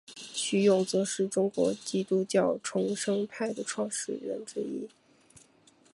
[0.17, 4.89] 徐永泽是中国基督教重生派的创始人之一。